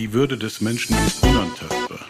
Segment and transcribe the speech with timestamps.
[0.00, 2.00] Die Würde des Menschen ist unantastbar.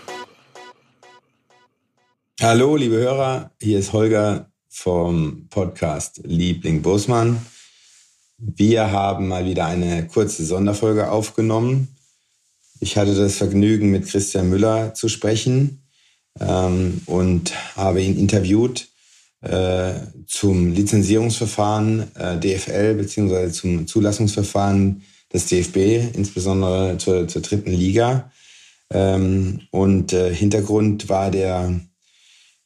[2.41, 7.45] Hallo, liebe Hörer, hier ist Holger vom Podcast Liebling Bosmann.
[8.39, 11.89] Wir haben mal wieder eine kurze Sonderfolge aufgenommen
[12.83, 15.83] ich hatte das Vergnügen, mit Christian Müller zu sprechen
[16.41, 18.89] ähm, und habe ihn interviewt
[19.43, 19.93] äh,
[20.27, 28.31] zum Lizenzierungsverfahren äh, DFL beziehungsweise zum Zulassungsverfahren des DFB, insbesondere zur, zur dritten Liga.
[28.93, 31.81] Ähm, und äh, Hintergrund war der,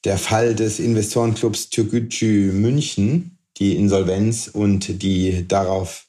[0.04, 6.06] der Fall des Investorenclubs Türkgücü München, die Insolvenz und die darauf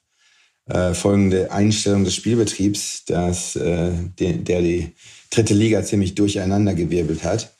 [0.68, 4.94] äh, folgende Einstellung des Spielbetriebs, dass, äh, de, der die
[5.30, 7.54] dritte Liga ziemlich durcheinandergewirbelt hat.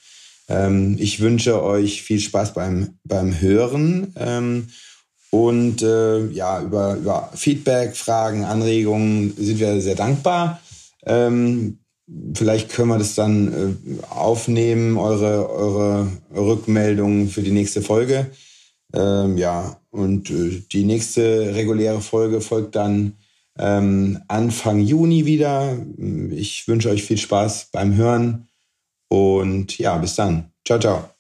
[0.48, 4.68] Ähm, ich wünsche euch viel Spaß beim, beim Hören ähm,
[5.32, 10.62] und äh, ja, über, über Feedback, Fragen, Anregungen sind wir sehr dankbar.
[11.06, 11.80] Ähm,
[12.34, 18.32] vielleicht können wir das dann äh, aufnehmen, eure, eure Rückmeldungen für die nächste Folge.
[18.94, 23.14] Ähm, ja, und äh, die nächste reguläre Folge folgt dann
[23.58, 25.78] ähm, Anfang Juni wieder.
[26.32, 28.48] Ich wünsche euch viel Spaß beim Hören
[29.10, 30.52] und ja, bis dann.
[30.66, 31.15] Ciao, ciao.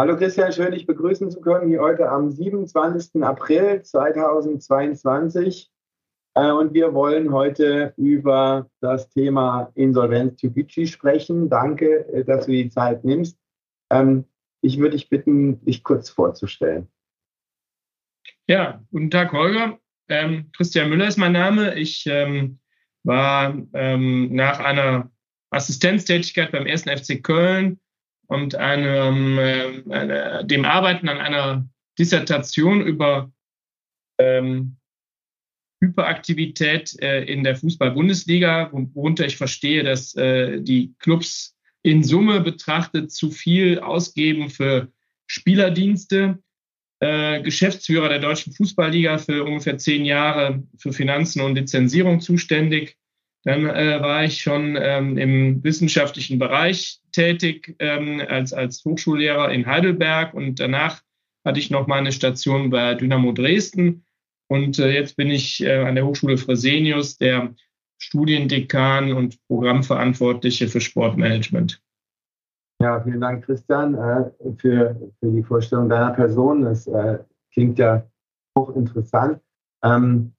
[0.00, 3.20] Hallo Christian, schön dich begrüßen zu können hier heute am 27.
[3.24, 5.72] April 2022.
[6.34, 11.50] Äh, und wir wollen heute über das Thema Insolvenz Typici sprechen.
[11.50, 13.40] Danke, äh, dass du die Zeit nimmst.
[13.90, 14.24] Ähm,
[14.60, 16.86] ich würde dich bitten, dich kurz vorzustellen.
[18.46, 19.80] Ja, guten Tag, Holger.
[20.08, 21.74] Ähm, Christian Müller ist mein Name.
[21.74, 22.60] Ich ähm,
[23.02, 25.10] war ähm, nach einer
[25.50, 26.82] Assistenztätigkeit beim 1.
[26.82, 27.80] FC Köln
[28.28, 31.68] und einem, äh, eine, dem Arbeiten an einer
[31.98, 33.32] Dissertation über
[34.18, 34.76] ähm,
[35.80, 43.10] Hyperaktivität äh, in der Fußball-Bundesliga, worunter ich verstehe, dass äh, die Clubs in Summe betrachtet
[43.12, 44.92] zu viel ausgeben für
[45.26, 46.42] Spielerdienste.
[47.00, 52.96] Äh, Geschäftsführer der Deutschen Fußballliga für ungefähr zehn Jahre für Finanzen und Lizenzierung zuständig.
[53.44, 59.66] Dann äh, war ich schon ähm, im wissenschaftlichen Bereich tätig ähm, als, als Hochschullehrer in
[59.66, 61.02] Heidelberg und danach
[61.44, 64.04] hatte ich noch mal eine Station bei Dynamo Dresden
[64.48, 67.54] und äh, jetzt bin ich äh, an der Hochschule Fresenius der
[67.98, 71.82] Studiendekan und Programmverantwortliche für Sportmanagement.
[72.80, 76.62] Ja, vielen Dank, Christian, äh, für, für die Vorstellung deiner Person.
[76.62, 77.18] Das äh,
[77.52, 78.08] klingt ja
[78.56, 79.40] hochinteressant.
[79.82, 80.32] Ähm,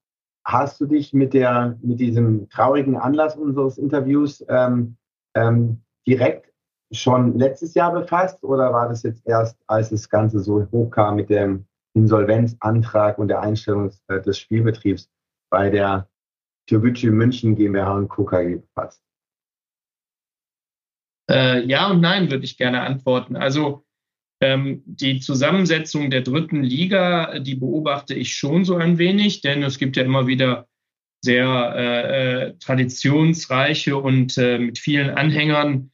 [0.52, 4.98] hast du dich mit, der, mit diesem traurigen Anlass unseres Interviews ähm,
[5.36, 6.52] ähm, direkt
[6.92, 11.30] schon letztes Jahr befasst oder war das jetzt erst, als das Ganze so hochkam mit
[11.30, 15.10] dem Insolvenzantrag und der Einstellung des, äh, des Spielbetriebs
[15.52, 16.10] bei der
[16.68, 18.26] Türbücü München GmbH und Co.
[18.26, 19.04] KG befasst?
[21.30, 23.36] Äh, ja und nein würde ich gerne antworten.
[23.36, 23.86] Also
[24.42, 29.98] die Zusammensetzung der dritten Liga, die beobachte ich schon so ein wenig, denn es gibt
[29.98, 30.66] ja immer wieder
[31.22, 35.92] sehr äh, äh traditionsreiche und äh, mit vielen Anhängern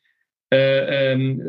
[0.52, 1.42] äh, ähm,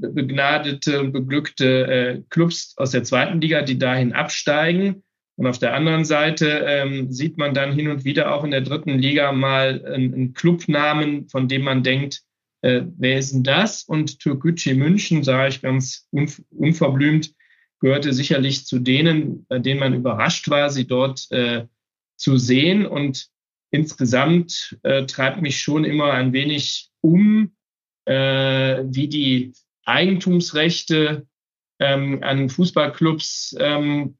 [0.00, 5.02] begnadete und beglückte äh, Clubs aus der zweiten Liga, die dahin absteigen.
[5.36, 8.62] Und auf der anderen Seite ähm, sieht man dann hin und wieder auch in der
[8.62, 12.22] dritten Liga mal einen, einen Clubnamen, von dem man denkt,
[12.62, 13.84] äh, wer ist denn das?
[13.84, 17.34] Und Türkgücü München, sage ich ganz unverblümt,
[17.80, 21.66] gehörte sicherlich zu denen, bei denen man überrascht war, sie dort äh,
[22.16, 22.86] zu sehen.
[22.86, 23.28] Und
[23.70, 27.54] insgesamt äh, treibt mich schon immer ein wenig um,
[28.06, 29.52] äh, wie die
[29.84, 31.26] Eigentumsrechte
[31.78, 34.18] ähm, an Fußballclubs ähm,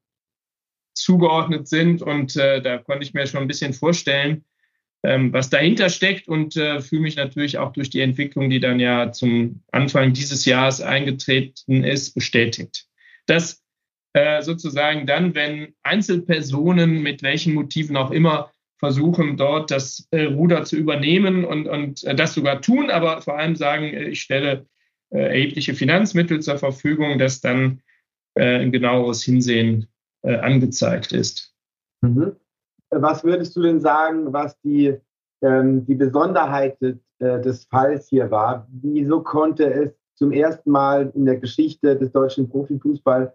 [0.95, 2.03] zugeordnet sind.
[2.03, 4.45] Und äh, da konnte ich mir schon ein bisschen vorstellen,
[5.03, 8.81] ähm, was dahinter steckt und äh, fühle mich natürlich auch durch die Entwicklung, die dann
[8.81, 12.87] ja zum Anfang dieses Jahres eingetreten ist, bestätigt.
[13.27, 13.63] Dass
[14.13, 20.65] äh, sozusagen dann, wenn Einzelpersonen mit welchen Motiven auch immer versuchen, dort das äh, Ruder
[20.65, 24.67] zu übernehmen und, und äh, das sogar tun, aber vor allem sagen, äh, ich stelle
[25.11, 27.83] äh, erhebliche Finanzmittel zur Verfügung, dass dann
[28.35, 29.89] äh, ein genaueres Hinsehen
[30.23, 31.55] äh, angezeigt ist.
[32.03, 32.37] Mhm.
[32.91, 34.97] Was würdest du denn sagen, was die,
[35.43, 36.79] ähm, die Besonderheit
[37.21, 38.69] äh, des Falls hier war.
[38.71, 43.33] Wieso konnte es zum ersten Mal in der Geschichte des deutschen Profifußballs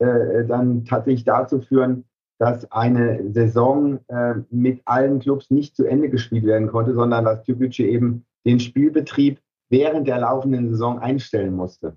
[0.00, 2.04] äh, dann tatsächlich dazu führen,
[2.38, 7.42] dass eine Saison äh, mit allen Clubs nicht zu Ende gespielt werden konnte, sondern dass
[7.44, 9.40] Türkgücü eben den Spielbetrieb
[9.70, 11.96] während der laufenden Saison einstellen musste.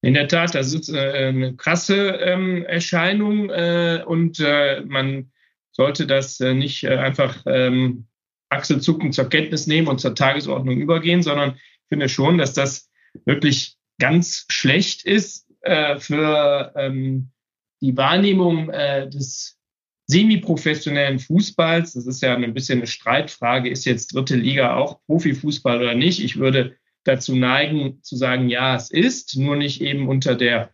[0.00, 5.30] In der Tat, das ist äh, eine krasse ähm, Erscheinung äh, und äh, man
[5.74, 8.06] sollte das äh, nicht äh, einfach ähm,
[8.48, 12.90] achselzuckend zur Kenntnis nehmen und zur Tagesordnung übergehen, sondern ich finde schon, dass das
[13.24, 17.30] wirklich ganz schlecht ist äh, für ähm,
[17.80, 19.58] die Wahrnehmung des
[20.06, 25.80] semiprofessionellen Fußballs, das ist ja ein bisschen eine Streitfrage, ist jetzt dritte Liga auch Profifußball
[25.80, 26.24] oder nicht?
[26.24, 30.70] Ich würde dazu neigen zu sagen, ja, es ist, nur nicht eben unter der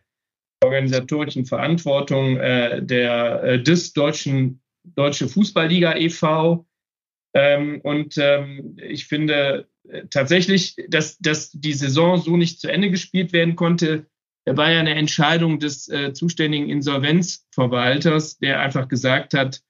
[0.63, 6.65] organisatorischen Verantwortung äh, der äh, des deutschen Deutsche Fußballliga e.V.
[7.33, 12.91] Ähm, und ähm, ich finde äh, tatsächlich, dass, dass die Saison so nicht zu Ende
[12.91, 14.07] gespielt werden konnte,
[14.45, 19.61] da war ja eine Entscheidung des äh, zuständigen Insolvenzverwalters, der einfach gesagt hat,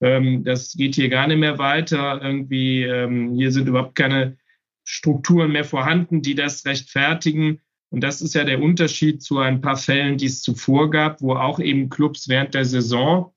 [0.00, 2.20] ähm, das geht hier gar nicht mehr weiter.
[2.22, 4.38] Irgendwie, ähm, hier sind überhaupt keine
[4.82, 7.60] Strukturen mehr vorhanden, die das rechtfertigen.
[7.90, 11.34] Und das ist ja der Unterschied zu ein paar Fällen, die es zuvor gab, wo
[11.34, 13.33] auch eben Clubs während der Saison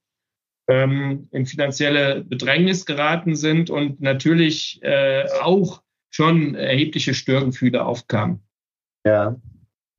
[0.68, 8.42] ähm, in finanzielle Bedrängnis geraten sind und natürlich äh, auch schon erhebliche Störgefühle aufkamen.
[9.06, 9.38] Ja,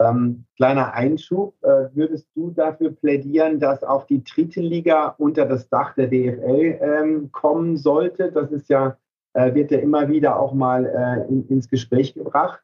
[0.01, 5.69] ähm, kleiner Einschub, äh, würdest du dafür plädieren, dass auch die dritte Liga unter das
[5.69, 8.31] Dach der DFL ähm, kommen sollte?
[8.31, 8.97] Das ist ja,
[9.33, 12.61] äh, wird ja immer wieder auch mal äh, in, ins Gespräch gebracht.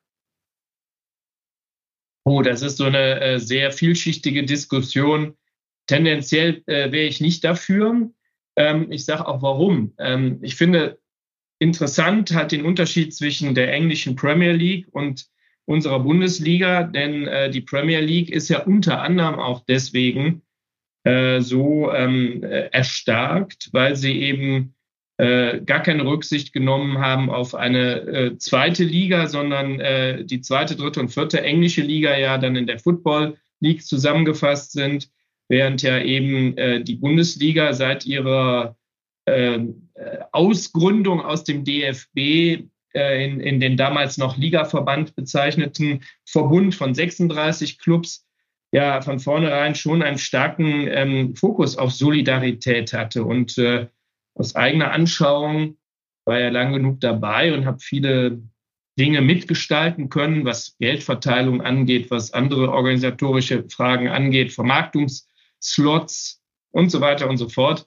[2.24, 5.36] Oh, das ist so eine äh, sehr vielschichtige Diskussion.
[5.86, 8.10] Tendenziell äh, wäre ich nicht dafür.
[8.56, 9.92] Ähm, ich sage auch warum.
[9.98, 10.98] Ähm, ich finde
[11.58, 15.26] interessant halt den Unterschied zwischen der englischen Premier League und
[15.66, 20.42] unserer Bundesliga, denn äh, die Premier League ist ja unter anderem auch deswegen
[21.04, 24.74] äh, so ähm, äh, erstarkt, weil sie eben
[25.16, 30.76] äh, gar keine Rücksicht genommen haben auf eine äh, zweite Liga, sondern äh, die zweite,
[30.76, 35.08] dritte und vierte englische Liga ja dann in der Football League zusammengefasst sind,
[35.54, 38.76] während ja eben äh, die Bundesliga seit ihrer
[39.24, 39.60] äh,
[40.32, 42.18] Ausgründung aus dem DFB
[42.92, 48.26] äh, in, in den damals noch Ligaverband bezeichneten Verbund von 36 Clubs
[48.72, 53.22] ja von vornherein schon einen starken ähm, Fokus auf Solidarität hatte.
[53.24, 53.86] Und äh,
[54.34, 55.76] aus eigener Anschauung
[56.24, 58.42] war er lang genug dabei und habe viele
[58.98, 64.52] Dinge mitgestalten können, was Geldverteilung angeht, was andere organisatorische Fragen angeht,
[65.64, 66.40] Vermarktungsslots
[66.70, 67.86] und so weiter und so fort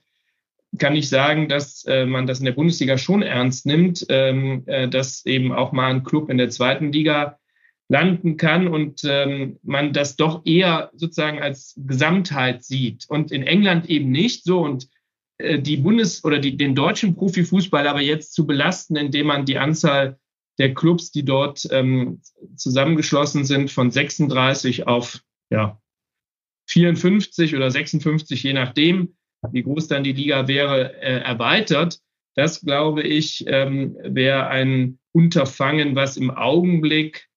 [0.77, 4.89] kann ich sagen, dass äh, man das in der Bundesliga schon ernst nimmt, ähm, äh,
[4.89, 7.39] dass eben auch mal ein Club in der zweiten Liga
[7.87, 13.05] landen kann und ähm, man das doch eher sozusagen als Gesamtheit sieht.
[13.07, 14.43] Und in England eben nicht.
[14.43, 14.89] So und
[15.37, 19.57] äh, die Bundes- oder die, den deutschen Profifußball aber jetzt zu belasten, indem man die
[19.57, 20.19] Anzahl
[20.59, 22.19] der Clubs, die dort ähm,
[22.57, 25.79] zusammengeschlossen sind, von 36 auf ja,
[26.67, 29.15] 54 oder 56, je nachdem,
[29.51, 31.99] wie groß dann die Liga wäre, äh, erweitert.
[32.35, 37.27] Das, glaube ich, ähm, wäre ein Unterfangen, was im Augenblick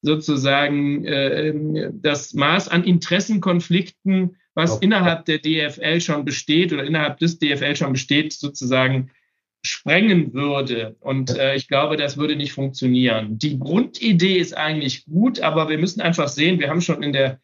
[0.00, 4.86] sozusagen äh, das Maß an Interessenkonflikten, was okay.
[4.86, 9.10] innerhalb der DFL schon besteht oder innerhalb des DFL schon besteht, sozusagen
[9.62, 10.96] sprengen würde.
[11.00, 13.38] Und äh, ich glaube, das würde nicht funktionieren.
[13.38, 17.40] Die Grundidee ist eigentlich gut, aber wir müssen einfach sehen, wir haben schon in der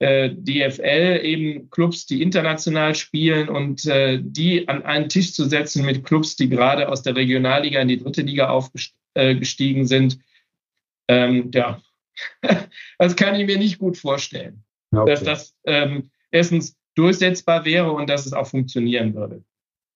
[0.00, 5.84] äh, DFL eben Clubs, die international spielen und äh, die an einen Tisch zu setzen
[5.84, 10.18] mit Clubs, die gerade aus der Regionalliga in die dritte Liga aufgestiegen äh, sind.
[11.08, 11.80] Ähm, ja,
[12.98, 15.10] das kann ich mir nicht gut vorstellen, okay.
[15.10, 19.42] dass das ähm, erstens durchsetzbar wäre und dass es auch funktionieren würde.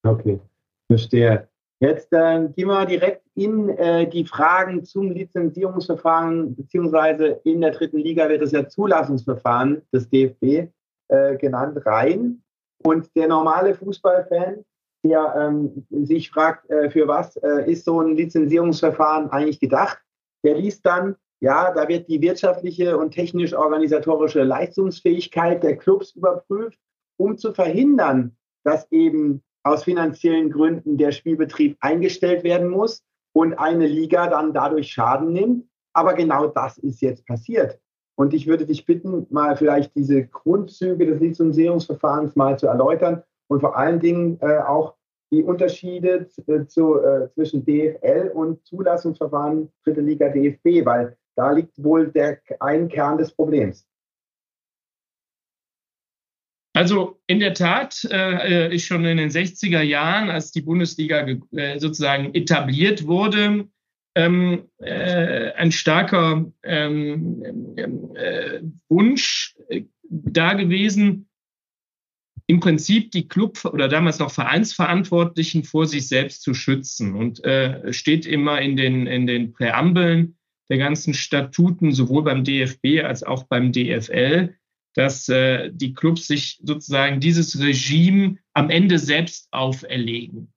[0.04, 0.38] Okay,
[0.86, 1.48] verstehe.
[1.80, 7.98] Jetzt äh, gehen wir direkt in äh, die Fragen zum Lizenzierungsverfahren, beziehungsweise in der dritten
[7.98, 10.72] Liga wird es ja Zulassungsverfahren des DFB
[11.06, 12.42] äh, genannt, rein.
[12.82, 14.64] Und der normale Fußballfan,
[15.04, 19.98] der ähm, sich fragt, äh, für was äh, ist so ein Lizenzierungsverfahren eigentlich gedacht,
[20.44, 26.78] der liest dann, ja, da wird die wirtschaftliche und technisch-organisatorische Leistungsfähigkeit der Clubs überprüft,
[27.16, 33.04] um zu verhindern, dass eben aus finanziellen Gründen der Spielbetrieb eingestellt werden muss
[33.38, 35.64] und eine Liga dann dadurch Schaden nimmt.
[35.92, 37.78] Aber genau das ist jetzt passiert.
[38.16, 43.60] Und ich würde dich bitten, mal vielleicht diese Grundzüge des Lizenzierungsverfahrens mal zu erläutern und
[43.60, 44.96] vor allen Dingen äh, auch
[45.30, 51.80] die Unterschiede äh, zu, äh, zwischen DFL und Zulassungsverfahren Dritte Liga DFB, weil da liegt
[51.80, 53.86] wohl der, ein Kern des Problems.
[56.78, 61.80] Also in der Tat äh, ist schon in den 60er Jahren, als die Bundesliga äh,
[61.80, 63.66] sozusagen etabliert wurde,
[64.14, 67.74] ähm, äh, ein starker ähm,
[68.14, 71.28] äh, Wunsch äh, da gewesen,
[72.46, 77.16] im Prinzip die Club oder damals noch Vereinsverantwortlichen vor sich selbst zu schützen.
[77.16, 80.36] Und äh, steht immer in den, in den Präambeln
[80.68, 84.54] der ganzen Statuten, sowohl beim DFB als auch beim DFL,
[84.94, 90.52] dass äh, die Clubs sich sozusagen dieses Regime am Ende selbst auferlegen.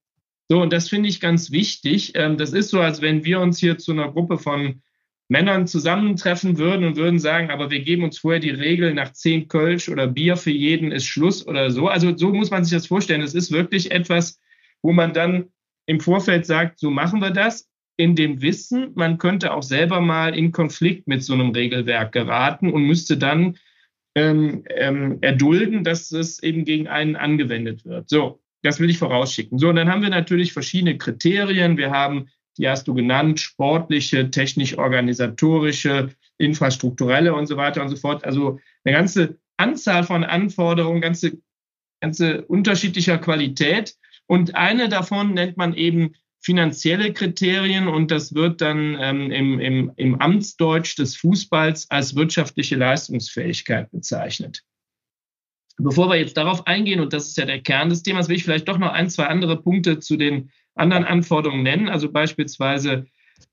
[0.49, 2.13] So, und das finde ich ganz wichtig.
[2.15, 4.81] Ähm, das ist so, als wenn wir uns hier zu einer Gruppe von
[5.29, 9.47] Männern zusammentreffen würden und würden sagen, aber wir geben uns vorher die Regel, nach zehn
[9.47, 11.87] Kölsch oder Bier für jeden ist Schluss oder so.
[11.87, 13.21] Also so muss man sich das vorstellen.
[13.21, 14.41] Es ist wirklich etwas,
[14.81, 15.45] wo man dann
[15.85, 20.35] im Vorfeld sagt, so machen wir das, in dem Wissen, man könnte auch selber mal
[20.35, 23.57] in Konflikt mit so einem Regelwerk geraten und müsste dann
[24.15, 28.09] ähm, ähm, erdulden, dass es eben gegen einen angewendet wird.
[28.09, 29.57] So, das will ich vorausschicken.
[29.57, 31.77] So, und dann haben wir natürlich verschiedene Kriterien.
[31.77, 32.27] Wir haben
[32.57, 38.25] die hast du genannt, sportliche, technisch-organisatorische, infrastrukturelle und so weiter und so fort.
[38.25, 41.37] Also eine ganze Anzahl von Anforderungen, ganze,
[42.01, 43.95] ganze unterschiedlicher Qualität.
[44.27, 49.91] Und eine davon nennt man eben finanzielle Kriterien und das wird dann ähm, im, im,
[49.95, 54.63] im Amtsdeutsch des Fußballs als wirtschaftliche Leistungsfähigkeit bezeichnet.
[55.77, 58.43] Bevor wir jetzt darauf eingehen, und das ist ja der Kern des Themas, will ich
[58.43, 63.05] vielleicht doch noch ein, zwei andere Punkte zu den anderen Anforderungen nennen, also beispielsweise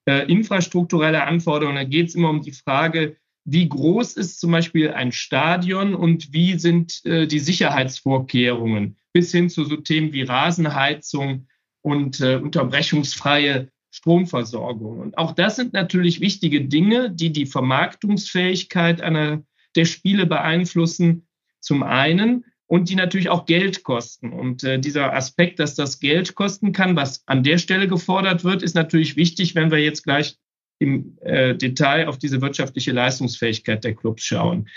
[0.07, 1.77] äh, infrastrukturelle Anforderungen.
[1.77, 6.33] Da geht es immer um die Frage, wie groß ist zum Beispiel ein Stadion und
[6.33, 11.49] wie sind äh, die Sicherheitsvorkehrungen bis hin zu so Themen wie Rasenheizung
[11.83, 15.01] und äh, unterbrechungsfreie Stromversorgung.
[15.01, 19.43] Und auch das sind natürlich wichtige Dinge, die die Vermarktungsfähigkeit einer
[19.77, 21.27] der Spiele beeinflussen.
[21.61, 24.33] Zum einen und die natürlich auch Geld kosten.
[24.33, 28.63] Und äh, dieser Aspekt, dass das Geld kosten kann, was an der Stelle gefordert wird,
[28.63, 30.37] ist natürlich wichtig, wenn wir jetzt gleich
[30.79, 34.69] im äh, Detail auf diese wirtschaftliche Leistungsfähigkeit der Clubs schauen.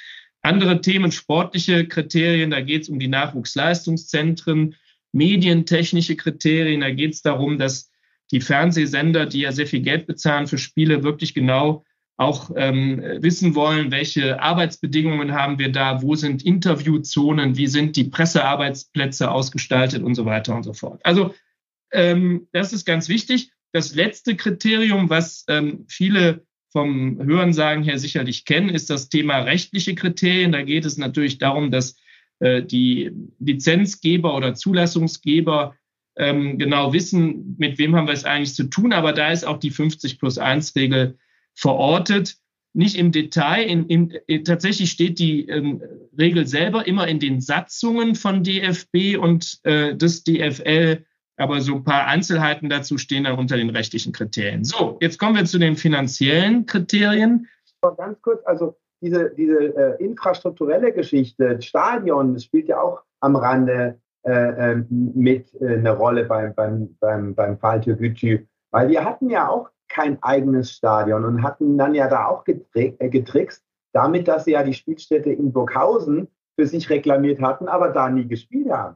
[0.41, 4.75] Andere Themen, sportliche Kriterien, da geht es um die Nachwuchsleistungszentren,
[5.11, 7.91] medientechnische Kriterien, da geht es darum, dass
[8.31, 11.83] die Fernsehsender, die ja sehr viel Geld bezahlen für Spiele, wirklich genau
[12.17, 18.03] auch ähm, wissen wollen, welche Arbeitsbedingungen haben wir da, wo sind Interviewzonen, wie sind die
[18.05, 21.01] Pressearbeitsplätze ausgestaltet und so weiter und so fort.
[21.03, 21.33] Also
[21.91, 23.51] ähm, das ist ganz wichtig.
[23.71, 29.95] Das letzte Kriterium, was ähm, viele vom Hörensagen her sicherlich kennen, ist das Thema rechtliche
[29.95, 30.51] Kriterien.
[30.51, 31.95] Da geht es natürlich darum, dass
[32.41, 35.75] die Lizenzgeber oder Zulassungsgeber
[36.15, 38.93] ähm, genau wissen, mit wem haben wir es eigentlich zu tun.
[38.93, 41.17] Aber da ist auch die 50 plus 1 Regel
[41.53, 42.37] verortet.
[42.73, 45.81] Nicht im Detail, in, in, in, tatsächlich steht die ähm,
[46.17, 51.05] Regel selber immer in den Satzungen von DFB und äh, des DFL,
[51.35, 54.63] aber so ein paar Einzelheiten dazu stehen dann unter den rechtlichen Kriterien.
[54.63, 57.47] So, jetzt kommen wir zu den finanziellen Kriterien.
[57.97, 63.99] Ganz kurz, also diese, diese äh, infrastrukturelle Geschichte, Stadion, das spielt ja auch am Rande
[64.23, 68.45] äh, ähm, mit äh, eine Rolle beim, beim, beim, beim Fall Türkgücü.
[68.71, 72.95] Weil wir hatten ja auch kein eigenes Stadion und hatten dann ja da auch getri
[72.99, 77.89] äh, getrickst, damit, dass sie ja die Spielstätte in Burghausen für sich reklamiert hatten, aber
[77.89, 78.95] da nie gespielt haben.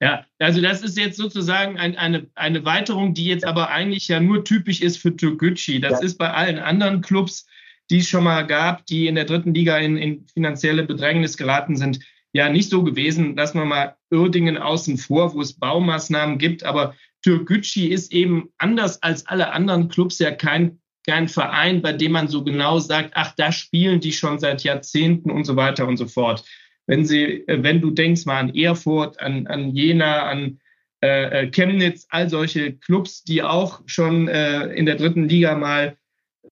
[0.00, 4.20] Ja, also das ist jetzt sozusagen ein, eine, eine Weiterung, die jetzt aber eigentlich ja
[4.20, 5.80] nur typisch ist für Türkgücü.
[5.80, 6.04] Das ja.
[6.04, 7.46] ist bei allen anderen Clubs,
[7.90, 11.76] die es schon mal gab, die in der dritten Liga in, in finanzielle Bedrängnis geraten
[11.76, 12.00] sind,
[12.32, 13.36] ja nicht so gewesen.
[13.36, 19.02] Lassen wir mal Uerdingen außen vor, wo es Baumaßnahmen gibt, aber Türkgücü ist eben anders
[19.02, 23.34] als alle anderen Clubs ja kein, kein Verein, bei dem man so genau sagt, ach,
[23.36, 26.44] da spielen die schon seit Jahrzehnten und so weiter und so fort.
[26.86, 30.60] Wenn sie, wenn du denkst mal an Erfurt, an, an Jena, an
[31.02, 35.96] äh, äh, Chemnitz, all solche Clubs, die auch schon äh, in der dritten Liga mal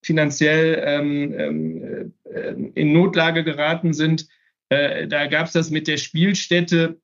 [0.05, 4.29] finanziell ähm, ähm äh, in Notlage geraten sind,
[4.69, 7.01] äh, da gab es das mit der Spielstätte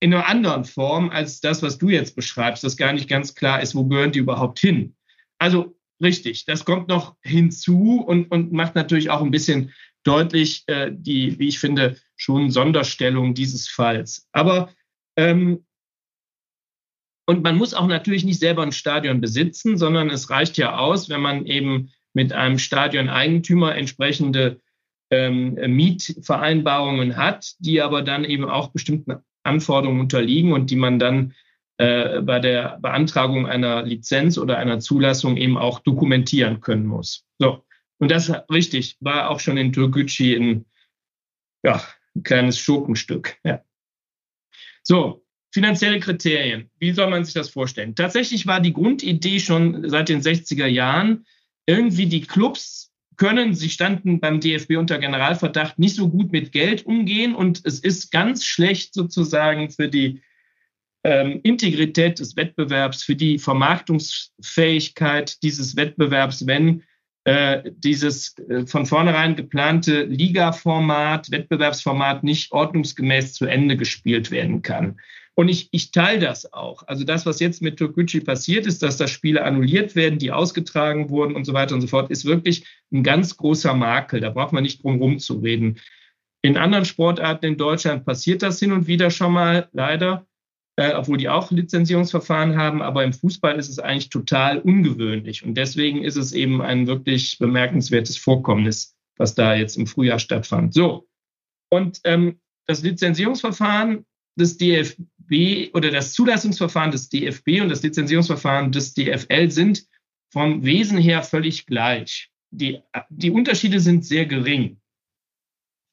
[0.00, 3.62] in einer anderen Form als das, was du jetzt beschreibst, dass gar nicht ganz klar
[3.62, 4.96] ist, wo gehören die überhaupt hin.
[5.38, 10.90] Also richtig, das kommt noch hinzu und, und macht natürlich auch ein bisschen deutlich äh,
[10.92, 14.28] die, wie ich finde, schon Sonderstellung dieses Falls.
[14.32, 14.70] Aber
[15.16, 15.64] ähm,
[17.26, 21.08] und man muss auch natürlich nicht selber ein Stadion besitzen, sondern es reicht ja aus,
[21.08, 24.60] wenn man eben mit einem Stadioneigentümer entsprechende
[25.10, 31.34] ähm, Mietvereinbarungen hat, die aber dann eben auch bestimmten Anforderungen unterliegen und die man dann
[31.78, 37.26] äh, bei der Beantragung einer Lizenz oder einer Zulassung eben auch dokumentieren können muss.
[37.38, 37.64] So.
[37.98, 40.66] Und das richtig, war auch schon in Türkgücü ein,
[41.62, 41.82] ja,
[42.14, 43.36] ein kleines Schurkenstück.
[43.44, 43.62] Ja.
[44.82, 45.23] So,
[45.54, 46.68] finanzielle Kriterien.
[46.80, 47.94] Wie soll man sich das vorstellen?
[47.94, 51.26] Tatsächlich war die Grundidee schon seit den 60er Jahren,
[51.64, 56.84] irgendwie die Clubs können, sie standen beim DFB unter Generalverdacht, nicht so gut mit Geld
[56.84, 60.22] umgehen und es ist ganz schlecht sozusagen für die
[61.04, 66.82] ähm, Integrität des Wettbewerbs, für die Vermarktungsfähigkeit dieses Wettbewerbs, wenn
[67.22, 74.96] äh, dieses äh, von vornherein geplante Liga-Format, Wettbewerbsformat nicht ordnungsgemäß zu Ende gespielt werden kann.
[75.36, 76.84] Und ich, ich teile das auch.
[76.86, 81.10] Also das, was jetzt mit Türkgücü passiert ist, dass da Spiele annulliert werden, die ausgetragen
[81.10, 84.20] wurden und so weiter und so fort, ist wirklich ein ganz großer Makel.
[84.20, 85.80] Da braucht man nicht drum herum zu reden.
[86.42, 90.26] In anderen Sportarten in Deutschland passiert das hin und wieder schon mal, leider
[90.76, 92.82] äh, obwohl die auch Lizenzierungsverfahren haben.
[92.82, 95.44] Aber im Fußball ist es eigentlich total ungewöhnlich.
[95.44, 100.74] Und deswegen ist es eben ein wirklich bemerkenswertes Vorkommnis, was da jetzt im Frühjahr stattfand.
[100.74, 101.06] So.
[101.70, 104.04] Und ähm, das Lizenzierungsverfahren
[104.36, 104.58] des
[105.28, 109.86] DFB oder das Zulassungsverfahren des DFB und das Lizenzierungsverfahren des DFL sind
[110.32, 112.30] vom Wesen her völlig gleich.
[112.50, 114.80] Die, die Unterschiede sind sehr gering.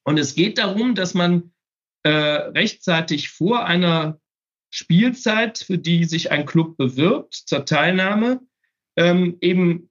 [0.04, 1.52] Und es geht darum, dass man
[2.02, 4.20] äh, rechtzeitig vor einer
[4.70, 8.40] Spielzeit, für die sich ein Club bewirbt zur Teilnahme,
[8.96, 9.90] ähm, eben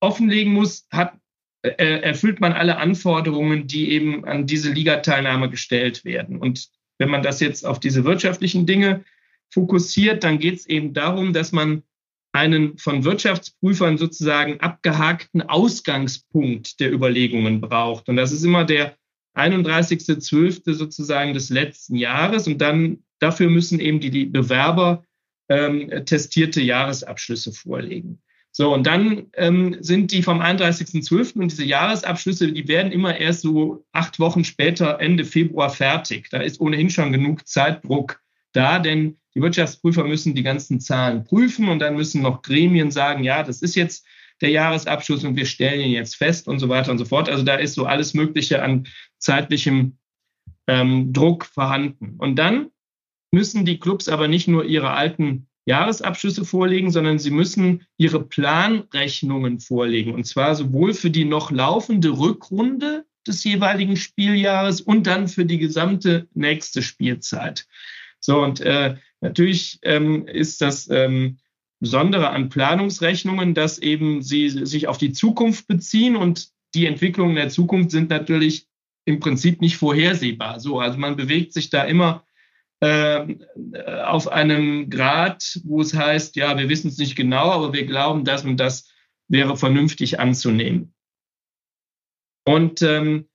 [0.00, 1.18] offenlegen muss, hat,
[1.62, 6.38] äh, erfüllt man alle Anforderungen, die eben an diese Ligateilnahme gestellt werden.
[6.38, 6.68] Und
[6.98, 9.04] wenn man das jetzt auf diese wirtschaftlichen Dinge
[9.50, 11.82] fokussiert, dann geht es eben darum, dass man
[12.32, 18.08] einen von Wirtschaftsprüfern sozusagen abgehakten Ausgangspunkt der Überlegungen braucht.
[18.08, 18.96] Und das ist immer der
[19.34, 20.74] 31.12.
[20.74, 22.46] sozusagen des letzten Jahres.
[22.46, 25.04] Und dann Dafür müssen eben die, die Bewerber
[25.48, 28.22] ähm, testierte Jahresabschlüsse vorlegen.
[28.60, 31.38] So, und dann ähm, sind die vom 31.12.
[31.38, 36.28] und diese Jahresabschlüsse, die werden immer erst so acht Wochen später, Ende Februar fertig.
[36.30, 41.68] Da ist ohnehin schon genug Zeitdruck da, denn die Wirtschaftsprüfer müssen die ganzen Zahlen prüfen
[41.68, 44.04] und dann müssen noch Gremien sagen, ja, das ist jetzt
[44.40, 47.28] der Jahresabschluss und wir stellen ihn jetzt fest und so weiter und so fort.
[47.28, 49.98] Also da ist so alles Mögliche an zeitlichem
[50.66, 52.16] ähm, Druck vorhanden.
[52.18, 52.72] Und dann
[53.30, 59.60] müssen die Clubs aber nicht nur ihre alten Jahresabschlüsse vorlegen, sondern sie müssen ihre Planrechnungen
[59.60, 60.14] vorlegen.
[60.14, 65.58] Und zwar sowohl für die noch laufende Rückrunde des jeweiligen Spieljahres und dann für die
[65.58, 67.66] gesamte nächste Spielzeit.
[68.18, 71.38] So, und äh, natürlich ähm, ist das ähm,
[71.80, 77.50] Besondere an Planungsrechnungen, dass eben sie sich auf die Zukunft beziehen und die Entwicklungen der
[77.50, 78.66] Zukunft sind natürlich
[79.04, 80.60] im Prinzip nicht vorhersehbar.
[80.60, 82.24] So, also man bewegt sich da immer
[82.80, 88.24] auf einem Grad, wo es heißt, ja, wir wissen es nicht genau, aber wir glauben,
[88.24, 88.88] das und das
[89.26, 90.94] wäre vernünftig anzunehmen.
[92.44, 93.28] Und ähm,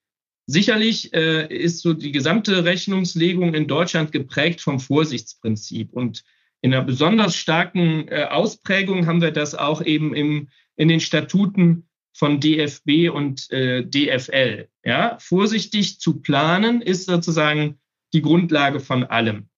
[0.47, 5.93] sicherlich äh, ist so die gesamte Rechnungslegung in Deutschland geprägt vom Vorsichtsprinzip.
[5.93, 6.23] Und
[6.61, 11.87] in einer besonders starken äh, Ausprägung haben wir das auch eben im, in den Statuten
[12.13, 14.67] von DFB und äh, DFL.
[14.83, 17.79] Ja, vorsichtig zu planen ist sozusagen
[18.13, 19.49] die Grundlage von allem.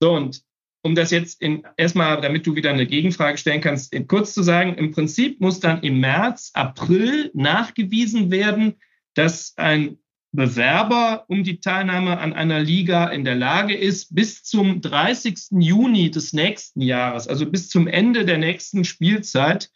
[0.00, 0.42] So, und
[0.82, 4.74] um das jetzt in, erstmal, damit du wieder eine Gegenfrage stellen kannst, kurz zu sagen,
[4.74, 8.74] im Prinzip muss dann im März, April nachgewiesen werden,
[9.14, 9.98] dass ein
[10.32, 15.48] Bewerber um die Teilnahme an einer Liga in der Lage ist, bis zum 30.
[15.58, 19.70] Juni des nächsten Jahres, also bis zum Ende der nächsten Spielzeit,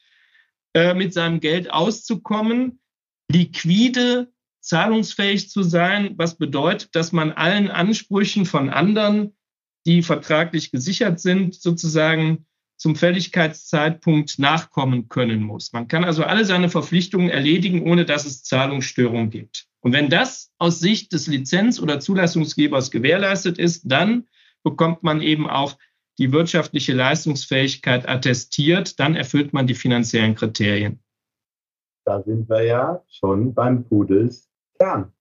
[0.74, 2.80] äh, mit seinem Geld auszukommen,
[3.30, 4.30] liquide
[4.62, 9.37] zahlungsfähig zu sein, was bedeutet, dass man allen Ansprüchen von anderen,
[9.85, 12.46] die vertraglich gesichert sind, sozusagen
[12.77, 15.72] zum Fälligkeitszeitpunkt nachkommen können muss.
[15.72, 19.66] Man kann also alle seine Verpflichtungen erledigen, ohne dass es Zahlungsstörungen gibt.
[19.81, 24.29] Und wenn das aus Sicht des Lizenz- oder Zulassungsgebers gewährleistet ist, dann
[24.62, 25.77] bekommt man eben auch
[26.18, 31.01] die wirtschaftliche Leistungsfähigkeit attestiert, dann erfüllt man die finanziellen Kriterien.
[32.05, 34.51] Da sind wir ja schon beim Pudels
[34.82, 35.12] Kern,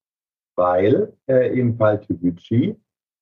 [0.55, 2.75] weil äh, im Fall Toguchi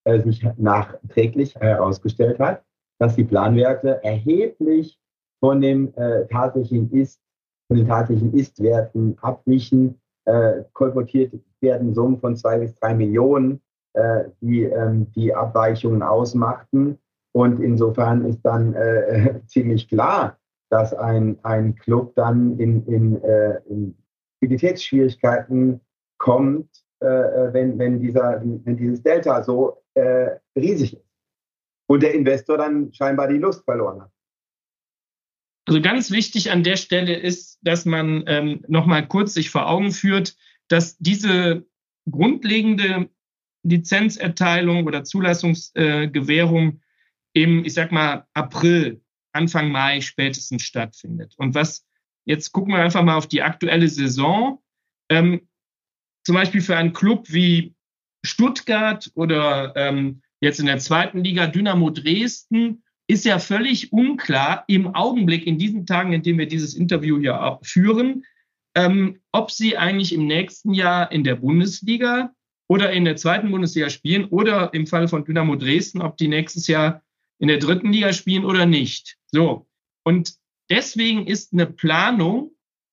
[0.06, 2.63] äh, sich nachträglich herausgestellt hat,
[2.97, 4.97] dass die Planwerte erheblich
[5.41, 7.21] von dem äh, tatsächlichen Ist,
[7.67, 13.62] von den tatsächlichen Ist-Werten abwichen, äh, kolportiert werden Summen von zwei bis drei Millionen,
[13.93, 16.97] äh, die ähm, die Abweichungen ausmachten.
[17.34, 20.38] Und insofern ist dann äh, ziemlich klar,
[20.69, 23.95] dass ein, ein Club dann in, in, äh, in
[24.41, 25.82] Liquiditätsschwierigkeiten
[26.20, 26.70] kommt,
[27.02, 31.06] äh, äh, wenn, wenn, dieser, wenn dieses Delta so äh, riesig ist.
[31.88, 34.12] und der Investor dann scheinbar die Lust verloren hat.
[35.66, 39.92] Also ganz wichtig an der Stelle ist, dass man ähm, nochmal kurz sich vor Augen
[39.92, 40.36] führt,
[40.68, 41.66] dass diese
[42.10, 43.10] grundlegende
[43.64, 46.82] Lizenzerteilung oder Zulassungsgewährung
[47.34, 49.02] äh, im, ich sag mal, April,
[49.32, 51.36] Anfang Mai spätestens stattfindet.
[51.38, 51.86] Und was,
[52.26, 54.62] jetzt gucken wir einfach mal auf die aktuelle Saison.
[55.10, 55.49] Ähm,
[56.30, 57.74] zum Beispiel für einen Club wie
[58.24, 64.94] Stuttgart oder ähm, jetzt in der zweiten Liga Dynamo Dresden ist ja völlig unklar im
[64.94, 68.26] Augenblick, in diesen Tagen, in denen wir dieses Interview hier führen,
[68.76, 72.32] ähm, ob sie eigentlich im nächsten Jahr in der Bundesliga
[72.68, 76.68] oder in der zweiten Bundesliga spielen oder im Fall von Dynamo Dresden, ob die nächstes
[76.68, 77.02] Jahr
[77.39, 79.18] in der dritten Liga spielen oder nicht.
[79.32, 79.68] So.
[80.04, 80.36] Und
[80.70, 82.52] deswegen ist eine Planung,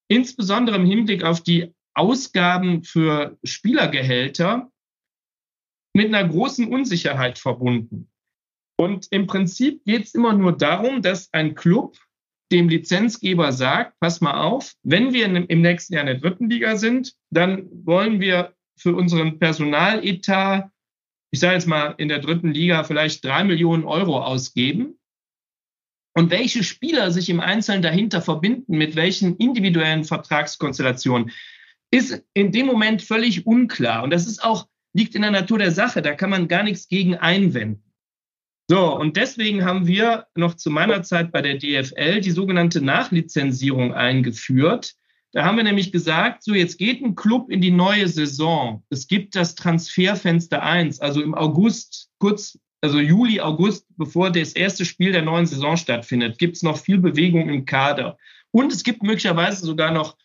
[0.09, 4.71] insbesondere im Hinblick auf die Ausgaben für Spielergehälter,
[5.95, 8.11] mit einer großen Unsicherheit verbunden.
[8.79, 11.97] Und im Prinzip geht es immer nur darum, dass ein Club
[12.53, 16.77] dem Lizenzgeber sagt, pass mal auf, wenn wir im nächsten Jahr in der dritten Liga
[16.77, 20.71] sind, dann wollen wir für unseren Personaletat,
[21.33, 24.99] ich sage jetzt mal in der dritten Liga, vielleicht drei Millionen Euro ausgeben.
[26.15, 31.33] Und welche Spieler sich im Einzelnen dahinter verbinden, mit welchen individuellen Vertragskonstellationen,
[31.97, 34.03] ist in dem Moment völlig unklar.
[34.03, 36.03] Und das ist auch, liegt in der Natur der Sache.
[36.03, 37.83] Da kann man gar nichts gegen einwenden.
[38.69, 43.95] So, und deswegen haben wir noch zu meiner Zeit bei der DFL die sogenannte Nachlizenzierung
[43.95, 44.95] eingeführt.
[45.33, 48.83] Da haben wir nämlich gesagt, so jetzt geht ein Club in die neue Saison.
[48.91, 54.85] Es gibt das Transferfenster 1, also im August, kurz, also Juli, August, bevor das erste
[54.85, 58.17] Spiel der neuen Saison stattfindet, gibt es noch viel Bewegung im Kader.
[58.51, 60.17] Und es gibt möglicherweise sogar noch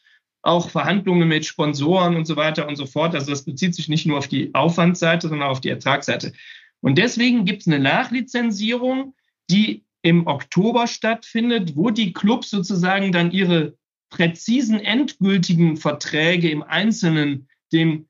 [0.42, 3.14] auch Verhandlungen mit Sponsoren und so weiter und so fort.
[3.14, 6.34] Also das bezieht sich nicht nur auf die Aufwandsseite, sondern auch auf die Ertragsseite.
[6.82, 9.14] Und deswegen gibt es eine Nachlizenzierung,
[9.50, 13.76] die im Oktober stattfindet, wo die Clubs sozusagen dann ihre
[14.10, 18.08] präzisen, endgültigen Verträge im Einzelnen dem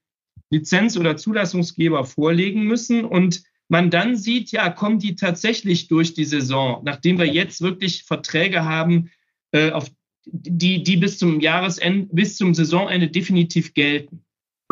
[0.50, 6.26] Lizenz- oder Zulassungsgeber vorlegen müssen und man dann sieht, ja, kommen die tatsächlich durch die
[6.26, 9.12] Saison, nachdem wir jetzt wirklich Verträge haben,
[9.54, 9.90] äh, auf
[10.26, 14.24] die, die bis zum Jahresende, bis zum Saisonende definitiv gelten.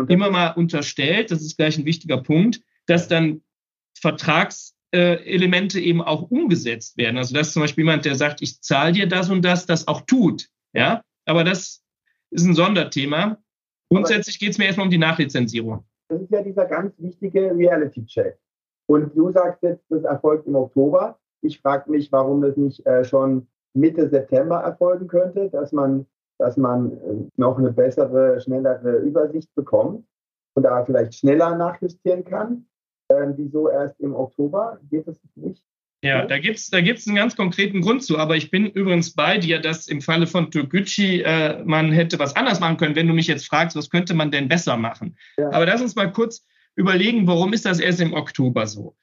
[0.08, 3.42] Immer mal unterstellt, das ist gleich ein wichtiger Punkt, dass dann
[4.00, 7.18] Vertragselemente eben auch umgesetzt werden.
[7.18, 10.02] Also dass zum Beispiel jemand, der sagt, ich zahle dir das und das, das auch
[10.02, 10.48] tut.
[10.74, 11.84] Ja, aber das
[12.32, 13.38] ist ein Sonderthema.
[13.90, 15.84] Grundsätzlich geht es mir erstmal um die Nachlizenzierung.
[16.08, 18.38] Das ist ja dieser ganz wichtige Reality-Check.
[18.88, 21.20] Und du sagst jetzt, das erfolgt im Oktober.
[21.42, 23.48] Ich frage mich, warum das nicht äh, schon
[23.80, 26.06] Mitte September erfolgen könnte, dass man,
[26.38, 26.98] dass man äh,
[27.38, 30.06] noch eine bessere, schnellere Übersicht bekommt
[30.56, 32.66] und da vielleicht schneller nachjustieren kann.
[33.12, 34.80] Ähm, wieso erst im Oktober?
[34.90, 35.64] Geht das nicht?
[36.02, 38.18] Ja, da gibt es da gibt's einen ganz konkreten Grund zu.
[38.18, 42.36] Aber ich bin übrigens bei dir, dass im Falle von Türkgücü äh, man hätte was
[42.36, 45.18] anders machen können, wenn du mich jetzt fragst, was könnte man denn besser machen.
[45.38, 45.52] Ja.
[45.52, 48.96] Aber lass uns mal kurz überlegen, warum ist das erst im Oktober so?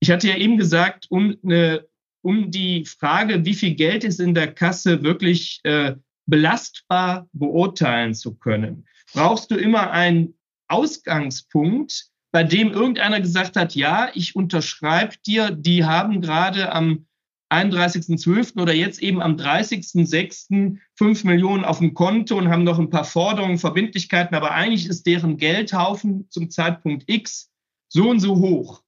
[0.00, 1.86] Ich hatte ja eben gesagt, um, eine,
[2.24, 5.94] um die Frage, wie viel Geld ist in der Kasse wirklich äh,
[6.26, 10.34] belastbar beurteilen zu können, brauchst du immer einen
[10.68, 17.06] Ausgangspunkt, bei dem irgendeiner gesagt hat, ja, ich unterschreibe dir, die haben gerade am
[17.52, 18.60] 31.12.
[18.60, 20.78] oder jetzt eben am 30.06.
[20.96, 25.06] 5 Millionen auf dem Konto und haben noch ein paar Forderungen, Verbindlichkeiten, aber eigentlich ist
[25.06, 27.50] deren Geldhaufen zum Zeitpunkt X
[27.88, 28.83] so und so hoch.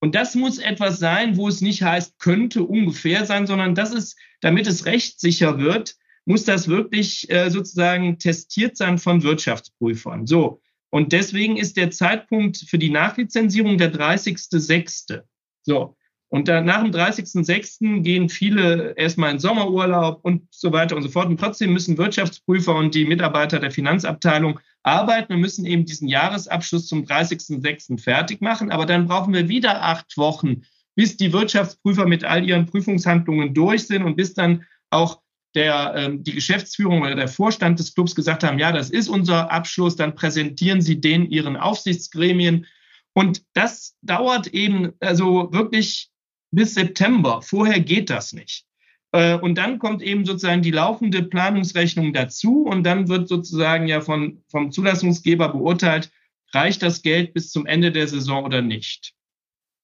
[0.00, 4.16] Und das muss etwas sein, wo es nicht heißt, könnte ungefähr sein, sondern das ist,
[4.40, 10.26] damit es rechtssicher wird, muss das wirklich äh, sozusagen testiert sein von Wirtschaftsprüfern.
[10.26, 10.60] So.
[10.90, 15.22] Und deswegen ist der Zeitpunkt für die Nachlizenzierung der 30.06.
[15.62, 15.96] So.
[16.36, 18.02] Und dann nach dem 30.06.
[18.02, 21.28] gehen viele erstmal in Sommerurlaub und so weiter und so fort.
[21.28, 26.88] Und trotzdem müssen Wirtschaftsprüfer und die Mitarbeiter der Finanzabteilung arbeiten und müssen eben diesen Jahresabschluss
[26.88, 27.98] zum 30.06.
[27.98, 28.70] fertig machen.
[28.70, 30.60] Aber dann brauchen wir wieder acht Wochen,
[30.94, 35.22] bis die Wirtschaftsprüfer mit all ihren Prüfungshandlungen durch sind und bis dann auch
[35.54, 39.50] der, ähm, die Geschäftsführung oder der Vorstand des Clubs gesagt haben, ja, das ist unser
[39.50, 42.66] Abschluss, dann präsentieren sie den ihren Aufsichtsgremien.
[43.14, 46.10] Und das dauert eben also wirklich
[46.56, 47.42] bis September.
[47.42, 48.66] Vorher geht das nicht.
[49.12, 54.00] Äh, und dann kommt eben sozusagen die laufende Planungsrechnung dazu und dann wird sozusagen ja
[54.00, 56.10] von, vom Zulassungsgeber beurteilt,
[56.52, 59.14] reicht das Geld bis zum Ende der Saison oder nicht.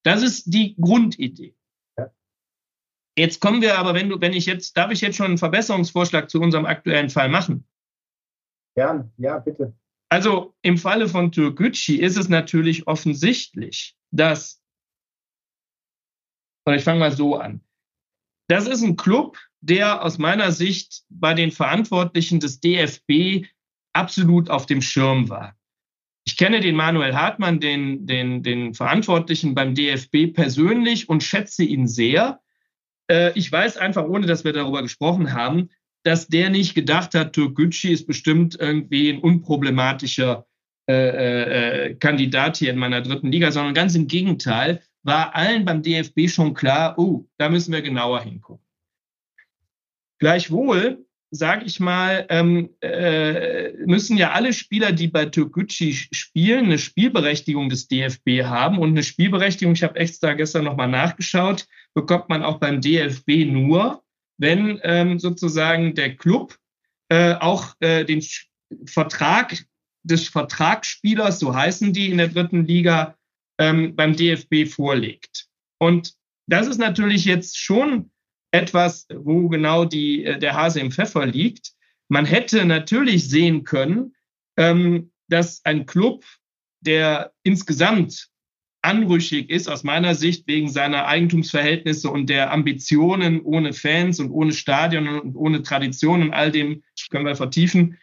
[0.03, 1.55] Das ist die Grundidee.
[3.17, 6.31] Jetzt kommen wir aber, wenn du, wenn ich jetzt, darf ich jetzt schon einen Verbesserungsvorschlag
[6.31, 7.67] zu unserem aktuellen Fall machen?
[8.75, 9.75] Ja, ja, bitte.
[10.09, 14.62] Also im Falle von Türkgücü ist es natürlich offensichtlich, dass
[16.67, 17.61] Oder ich fange mal so an.
[18.49, 23.47] Das ist ein Club, der aus meiner Sicht bei den Verantwortlichen des DFB
[23.93, 25.57] absolut auf dem Schirm war.
[26.25, 31.89] Ich kenne den Manuel Hartmann, den, den, den Verantwortlichen beim DFB persönlich und schätze ihn
[31.89, 32.41] sehr.
[33.11, 35.71] Äh, ich weiß einfach, ohne dass wir darüber gesprochen haben,
[36.05, 40.47] dass der nicht gedacht hat, Türkgücü ist bestimmt irgendwie ein unproblematischer
[40.89, 45.83] äh, äh, Kandidat hier in meiner dritten Liga, sondern ganz im Gegenteil, war allen beim
[45.83, 48.65] DFB schon klar, oh, da müssen wir genauer hingucken.
[50.19, 56.79] Gleichwohl, sage ich mal, ähm, äh, müssen ja alle Spieler, die bei Türkgücü spielen, eine
[56.79, 58.79] Spielberechtigung des DFB haben.
[58.79, 64.05] Und eine Spielberechtigung, ich habe extra gestern nochmal nachgeschaut, bekommt man auch beim DFB nur,
[64.39, 66.57] wenn ähm, sozusagen der Club
[67.09, 68.23] äh, auch äh, den
[68.87, 69.57] Vertrag
[70.05, 73.17] des Vertragsspielers, so heißen die in der dritten Liga,
[73.59, 75.47] ähm, beim DFB vorlegt.
[75.79, 76.15] Und
[76.47, 78.11] das ist natürlich jetzt schon
[78.53, 81.73] etwas, wo genau die, äh, der Hase im Pfeffer liegt.
[82.09, 84.15] Man hätte natürlich sehen können,
[84.57, 86.25] ähm, dass ein Club,
[86.81, 88.29] der insgesamt
[88.83, 94.53] anrüchig ist, aus meiner Sicht, wegen seiner Eigentumsverhältnisse und der Ambitionen ohne Fans und ohne
[94.53, 97.99] Stadion und ohne Tradition und all dem können wir vertiefen,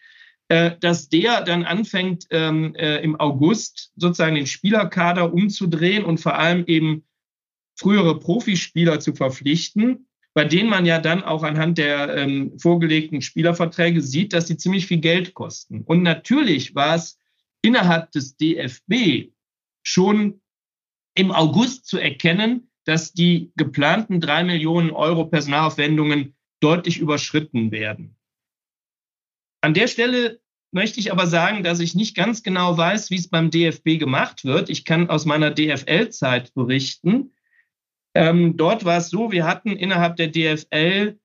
[0.49, 6.65] dass der dann anfängt, ähm, äh, im August sozusagen den Spielerkader umzudrehen und vor allem
[6.65, 7.05] eben
[7.75, 14.01] frühere Profispieler zu verpflichten, bei denen man ja dann auch anhand der ähm, vorgelegten Spielerverträge
[14.01, 15.83] sieht, dass sie ziemlich viel Geld kosten.
[15.83, 17.19] Und natürlich war es
[17.61, 19.31] innerhalb des DFB
[19.83, 20.41] schon
[21.15, 28.15] im August zu erkennen, dass die geplanten drei Millionen Euro Personalaufwendungen deutlich überschritten werden.
[29.61, 30.39] An der Stelle
[30.71, 34.45] möchte ich aber sagen, dass ich nicht ganz genau weiß, wie es beim DFB gemacht
[34.45, 34.69] wird.
[34.69, 37.33] Ich kann aus meiner DFL-Zeit berichten.
[38.13, 41.17] Ähm, dort war es so, wir hatten innerhalb der DFL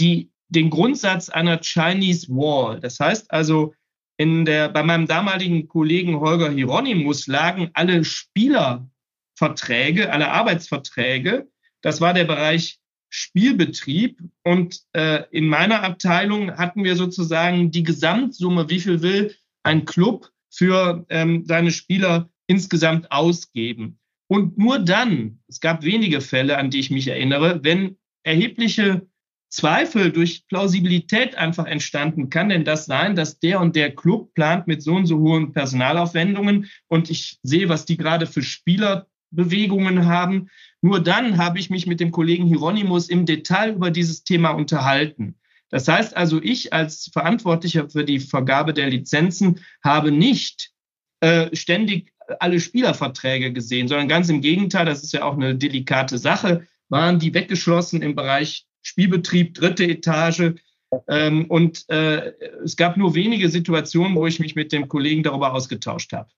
[0.00, 2.80] die, den Grundsatz einer Chinese Wall.
[2.80, 3.74] Das heißt also,
[4.16, 11.48] in der, bei meinem damaligen Kollegen Holger Hieronymus lagen alle Spielerverträge, alle Arbeitsverträge.
[11.82, 12.78] Das war der Bereich
[13.16, 14.18] Spielbetrieb.
[14.42, 20.30] Und äh, in meiner Abteilung hatten wir sozusagen die Gesamtsumme, wie viel will ein Club
[20.50, 24.00] für ähm, seine Spieler insgesamt ausgeben.
[24.26, 29.06] Und nur dann, es gab wenige Fälle, an die ich mich erinnere, wenn erhebliche
[29.48, 34.66] Zweifel durch Plausibilität einfach entstanden, kann denn das sein, dass der und der Club plant
[34.66, 40.48] mit so und so hohen Personalaufwendungen und ich sehe, was die gerade für Spielerbewegungen haben,
[40.84, 45.34] nur dann habe ich mich mit dem Kollegen Hieronymus im Detail über dieses Thema unterhalten.
[45.70, 50.72] Das heißt also, ich als Verantwortlicher für die Vergabe der Lizenzen habe nicht
[51.20, 56.18] äh, ständig alle Spielerverträge gesehen, sondern ganz im Gegenteil, das ist ja auch eine delikate
[56.18, 60.52] Sache, waren die weggeschlossen im Bereich Spielbetrieb, dritte Etage.
[61.08, 65.54] Ähm, und äh, es gab nur wenige Situationen, wo ich mich mit dem Kollegen darüber
[65.54, 66.28] ausgetauscht habe.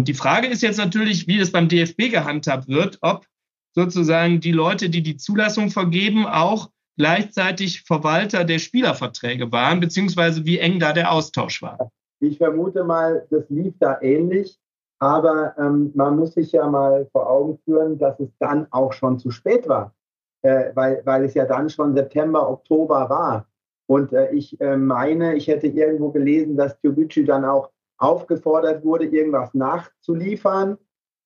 [0.00, 3.26] Und die Frage ist jetzt natürlich, wie das beim DFB gehandhabt wird, ob
[3.74, 10.58] sozusagen die Leute, die die Zulassung vergeben, auch gleichzeitig Verwalter der Spielerverträge waren, beziehungsweise wie
[10.58, 11.90] eng da der Austausch war.
[12.18, 14.58] Ich vermute mal, das lief da ähnlich,
[15.00, 19.18] aber ähm, man muss sich ja mal vor Augen führen, dass es dann auch schon
[19.18, 19.94] zu spät war,
[20.40, 23.46] äh, weil, weil es ja dann schon September, Oktober war.
[23.86, 27.68] Und äh, ich äh, meine, ich hätte irgendwo gelesen, dass Tiobucci dann auch
[28.00, 30.78] aufgefordert wurde, irgendwas nachzuliefern.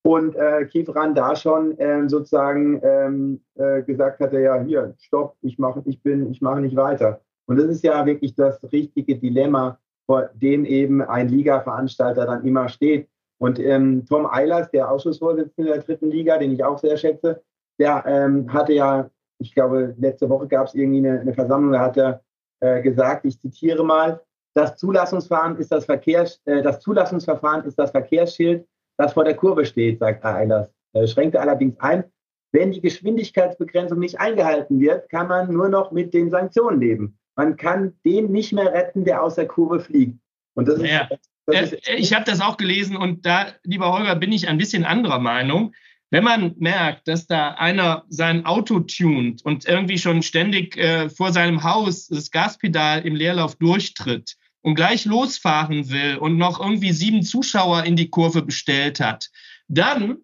[0.06, 5.58] Und äh, Kifran da schon ähm, sozusagen ähm, äh, gesagt hatte, ja, hier, stopp, ich
[5.58, 7.22] mache ich ich mache nicht weiter.
[7.46, 12.68] Und das ist ja wirklich das richtige Dilemma, vor dem eben ein Liga-Veranstalter dann immer
[12.68, 13.08] steht.
[13.38, 17.42] Und ähm, Tom Eilers, der Ausschussvorsitzende der dritten Liga, den ich auch sehr schätze,
[17.78, 21.80] der ähm, hatte ja, ich glaube, letzte Woche gab es irgendwie eine, eine, Versammlung, da
[21.80, 22.22] hat er
[22.60, 24.20] äh, gesagt, ich zitiere mal,
[24.55, 29.64] das Zulassungsverfahren ist das, Verkehrs, äh, das Zulassungsverfahren ist das Verkehrsschild, das vor der Kurve
[29.64, 30.71] steht, sagt Eilers.
[30.93, 32.05] Er schränkte allerdings ein,
[32.53, 37.19] wenn die Geschwindigkeitsbegrenzung nicht eingehalten wird, kann man nur noch mit den Sanktionen leben.
[37.35, 40.17] Man kann den nicht mehr retten, der aus der Kurve fliegt.
[40.55, 41.09] Und das ja.
[41.11, 44.47] ist, das ist äh, ich habe das auch gelesen und da, lieber Holger, bin ich
[44.47, 45.75] ein bisschen anderer Meinung.
[46.11, 51.33] Wenn man merkt, dass da einer sein Auto tunt und irgendwie schon ständig äh, vor
[51.33, 57.22] seinem Haus das Gaspedal im Leerlauf durchtritt, und gleich losfahren will und noch irgendwie sieben
[57.22, 59.31] Zuschauer in die Kurve bestellt hat,
[59.68, 60.16] dann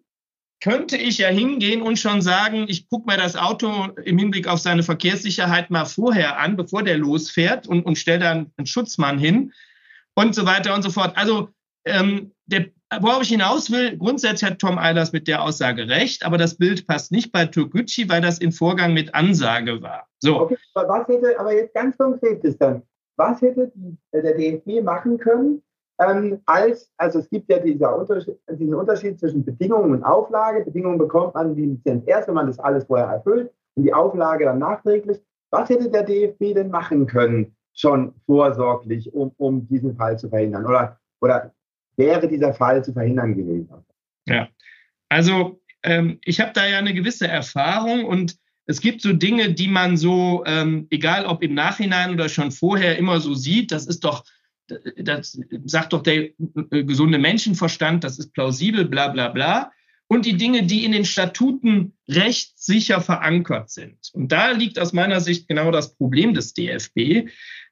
[0.61, 4.59] könnte ich ja hingehen und schon sagen, ich gucke mir das Auto im Hinblick auf
[4.59, 9.53] seine Verkehrssicherheit mal vorher an, bevor der losfährt und, und stelle dann einen Schutzmann hin
[10.15, 11.15] und so weiter und so fort.
[11.17, 11.49] Also
[11.85, 12.67] ähm, der,
[12.99, 16.87] worauf ich hinaus will, grundsätzlich hat Tom Eilers mit der Aussage recht, aber das Bild
[16.87, 20.07] passt nicht bei Türkgücü, weil das in Vorgang mit Ansage war.
[20.19, 20.41] So.
[20.41, 22.81] Okay, was hätte, aber jetzt ganz konkret ist dann,
[23.15, 25.61] was hätte die, äh, der DFB machen können,
[25.99, 30.65] ähm, als, also es gibt ja dieser Unterschied, diesen Unterschied zwischen Bedingungen und Auflage.
[30.65, 34.45] Bedingungen bekommt man die Lizenz erst, wenn man das alles vorher erfüllt und die Auflage
[34.45, 35.19] dann nachträglich.
[35.51, 40.65] Was hätte der DFB denn machen können, schon vorsorglich, um, um diesen Fall zu verhindern?
[40.65, 41.53] Oder, oder
[41.97, 43.69] wäre dieser Fall zu verhindern gewesen?
[44.27, 44.47] Ja,
[45.09, 49.67] also ähm, ich habe da ja eine gewisse Erfahrung und es gibt so Dinge, die
[49.67, 53.71] man so, ähm, egal ob im Nachhinein oder schon vorher, immer so sieht.
[53.71, 54.23] Das ist doch,
[54.97, 56.29] das sagt doch der
[56.71, 59.71] äh, gesunde Menschenverstand, das ist plausibel, bla bla bla.
[60.07, 63.97] Und die Dinge, die in den Statuten rechtssicher verankert sind.
[64.13, 67.29] Und da liegt aus meiner Sicht genau das Problem des DFB.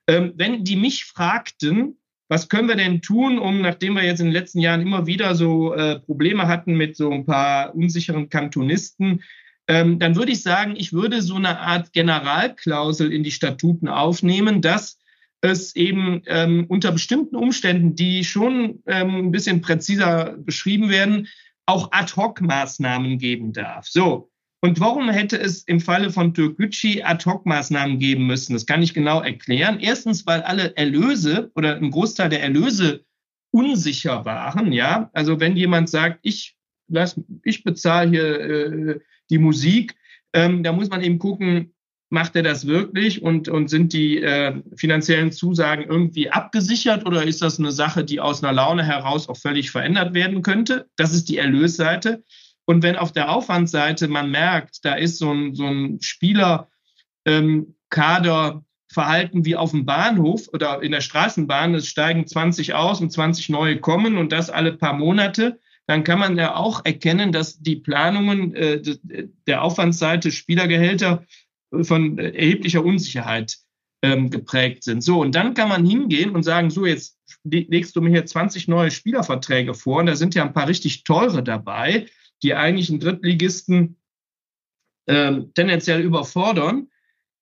[0.08, 1.98] Ähm, wenn die mich fragten,
[2.30, 5.36] was können wir denn tun, um, nachdem wir jetzt in den letzten Jahren immer wieder
[5.36, 9.24] so äh, Probleme hatten mit so ein paar unsicheren Kantonisten,
[9.70, 14.62] ähm, dann würde ich sagen, ich würde so eine Art Generalklausel in die Statuten aufnehmen,
[14.64, 14.98] dass
[15.42, 21.28] es eben ähm, unter bestimmten Umständen, die schon ähm, ein bisschen präziser beschrieben werden,
[21.68, 23.88] auch Ad-Hoc-Maßnahmen geben darf.
[23.88, 28.54] So, und warum hätte es im Falle von Türkgücü Ad-Hoc-Maßnahmen geben müssen?
[28.54, 29.80] Das kann ich genau erklären.
[29.80, 33.06] Erstens, weil alle Erlöse oder ein Großteil der Erlöse
[33.52, 34.74] unsicher waren.
[34.74, 36.56] Ja, also wenn jemand sagt, ich
[37.44, 39.96] ich bezahle hier äh, die Musik,
[40.34, 41.74] ähm, da muss man eben gucken,
[42.10, 47.42] macht er das wirklich und, und sind die äh, finanziellen Zusagen irgendwie abgesichert oder ist
[47.42, 50.88] das eine Sache, die aus einer Laune heraus auch völlig verändert werden könnte?
[50.96, 52.24] Das ist die Erlösseite.
[52.66, 56.68] Und wenn auf der Aufwandsseite man merkt, da ist so ein, so ein Spielerkader
[57.26, 57.76] ähm,
[58.92, 63.50] Verhalten wie auf dem Bahnhof oder in der Straßenbahn, es steigen 20 aus und 20
[63.50, 65.60] neue kommen und das alle paar Monate,
[65.90, 68.82] dann kann man ja auch erkennen, dass die Planungen äh,
[69.48, 71.26] der Aufwandsseite Spielergehälter
[71.82, 73.58] von erheblicher Unsicherheit
[74.02, 75.02] ähm, geprägt sind.
[75.02, 78.68] So, und dann kann man hingehen und sagen, so, jetzt legst du mir hier 20
[78.68, 82.06] neue Spielerverträge vor und da sind ja ein paar richtig teure dabei
[82.44, 83.98] die eigentlich einen Drittligisten
[85.08, 86.90] ähm, tendenziell überfordern,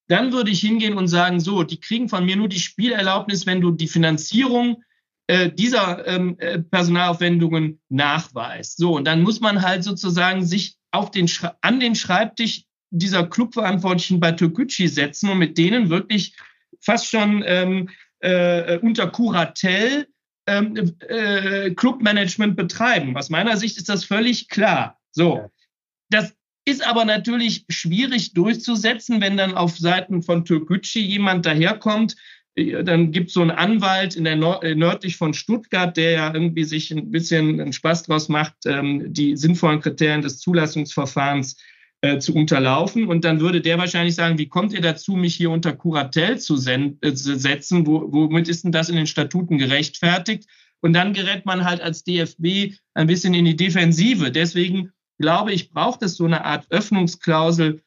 [0.08, 3.60] dann würde ich hingehen und sagen, so, die kriegen von mir nur die Spielerlaubnis, wenn
[3.60, 4.82] du die Finanzierung
[5.28, 8.78] äh, dieser ähm, äh, Personalaufwendungen nachweist.
[8.78, 14.20] So, und dann muss man halt sozusagen sich auf den an den Schreibtisch dieser Clubverantwortlichen
[14.20, 16.34] bei Türkgücü setzen und mit denen wirklich
[16.80, 20.08] fast schon ähm, äh, unter Kuratel
[20.46, 23.14] ähm, äh, Clubmanagement betreiben.
[23.16, 24.98] Aus meiner Sicht ist das völlig klar.
[25.12, 25.50] So,
[26.08, 32.16] das ist aber natürlich schwierig durchzusetzen, wenn dann auf Seiten von Türkgücü jemand daherkommt.
[32.58, 36.10] Äh, dann gibt es so einen Anwalt in der Nord äh, nördlich von Stuttgart, der
[36.10, 41.56] ja irgendwie sich ein bisschen einen Spaß draus macht, ähm, die sinnvollen Kriterien des Zulassungsverfahrens
[42.00, 43.06] äh, zu unterlaufen.
[43.06, 46.54] Und dann würde der wahrscheinlich sagen, wie kommt ihr dazu, mich hier unter Kuratel zu,
[46.54, 47.86] äh, setzen?
[47.86, 50.44] Wo, womit ist denn das in den Statuten gerechtfertigt?
[50.80, 54.30] Und dann gerät man halt als DFB ein bisschen in die Defensive.
[54.30, 57.82] Deswegen glaube ich, braucht es so eine Art Öffnungsklausel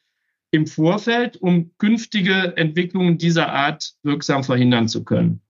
[0.52, 5.40] im Vorfeld, um künftige Entwicklungen dieser Art wirksam verhindern zu können.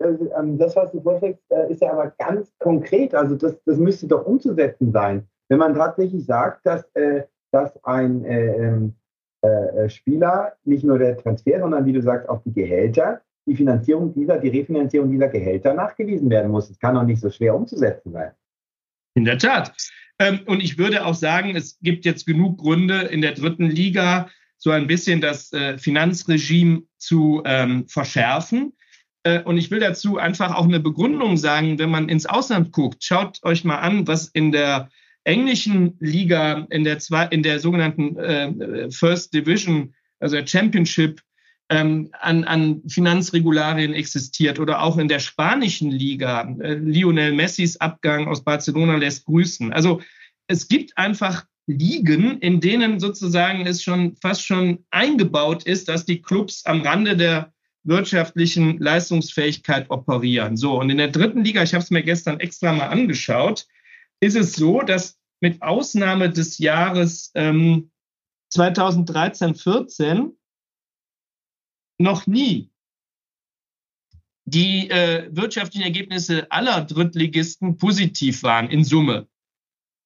[0.00, 3.14] Ähm, das, was du vorschlägst, äh, ist ja aber ganz konkret.
[3.14, 5.28] Also das, das müsste doch umzusetzen sein.
[5.48, 7.22] Wenn man tatsächlich sagt, dass äh,
[7.52, 8.94] dass ein äh, ähm,
[9.42, 14.14] äh, Spieler nicht nur der Transfer, sondern wie du sagst, auch die Gehälter, die Finanzierung
[14.14, 16.70] dieser, die Refinanzierung dieser Gehälter nachgewiesen werden muss.
[16.70, 18.32] Es kann doch nicht so schwer umzusetzen sein.
[19.14, 19.72] In der Tat.
[20.18, 24.28] Ähm, und ich würde auch sagen, es gibt jetzt genug Gründe in der dritten Liga,
[24.62, 28.72] so ein bisschen das äh, Finanzregime zu ähm, verschärfen.
[29.24, 33.02] Äh, und ich will dazu einfach auch eine Begründung sagen, wenn man ins Ausland guckt,
[33.02, 34.88] schaut euch mal an, was in der
[35.24, 41.20] englischen Liga in der, zwei, in der sogenannten äh, First Division, also der Championship,
[41.68, 46.42] ähm, an, an Finanzregularien existiert oder auch in der spanischen Liga.
[46.60, 49.72] Äh, Lionel Messis Abgang aus Barcelona lässt grüßen.
[49.72, 50.00] Also
[50.46, 56.20] es gibt einfach Ligen, in denen sozusagen es schon fast schon eingebaut ist, dass die
[56.20, 57.52] Clubs am Rande der
[57.84, 60.56] wirtschaftlichen Leistungsfähigkeit operieren.
[60.56, 63.66] So, und in der dritten Liga, ich habe es mir gestern extra mal angeschaut,
[64.20, 67.90] ist es so, dass mit Ausnahme des Jahres ähm,
[68.50, 70.36] 2013, 14
[71.98, 72.70] noch nie
[74.44, 79.28] die äh, wirtschaftlichen Ergebnisse aller Drittligisten positiv waren in Summe.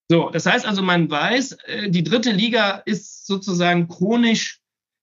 [0.08, 4.60] So, das heißt also, man weiß, äh, die dritte Liga ist sozusagen chronisch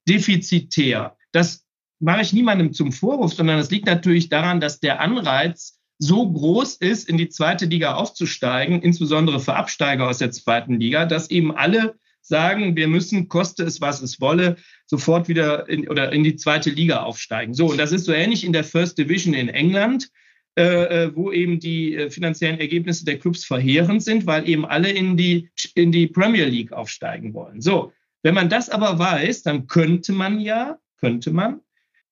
[0.08, 1.18] defizitär.
[1.32, 1.66] Das
[1.99, 6.76] mache ich niemandem zum Vorwurf, sondern es liegt natürlich daran, dass der Anreiz, so groß
[6.78, 11.56] ist, in die zweite Liga aufzusteigen, insbesondere für Absteiger aus der zweiten Liga, dass eben
[11.56, 16.36] alle sagen, wir müssen, koste es, was es wolle, sofort wieder in, oder in die
[16.36, 17.54] zweite Liga aufsteigen.
[17.54, 20.10] So, und das ist so ähnlich in der First Division in England,
[20.58, 20.64] äh,
[21.06, 25.18] äh wo eben die äh, finanziellen Ergebnisse der Clubs verheerend sind, weil eben alle in
[25.18, 27.62] die, in die Premier League aufsteigen wollen.
[27.62, 27.93] So,
[28.24, 31.62] wenn man das aber weiß, dann könnte man ja, könnte man